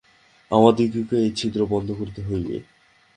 আমাদিগকেই 0.51 1.25
ঐ 1.25 1.35
ছিদ্র 1.35 1.61
বন্ধ 1.65 1.89
করিতে 1.91 2.21
হইবে। 2.23 2.55